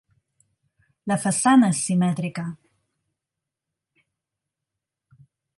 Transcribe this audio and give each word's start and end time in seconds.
La 1.11 1.17
façana 1.25 1.69
és 1.75 1.83
simètrica. 1.89 2.47